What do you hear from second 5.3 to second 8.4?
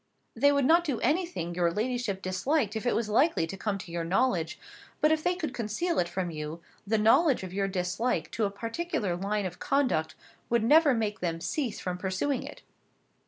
could conceal it from you, the knowledge of your dislike